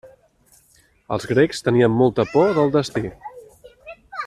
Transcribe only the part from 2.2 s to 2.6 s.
por